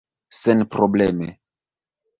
senprobleme 0.37 1.29